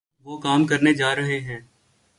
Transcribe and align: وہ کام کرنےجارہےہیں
وہ 0.25 0.33
کام 0.43 0.61
کرنےجارہےہیں 0.69 1.59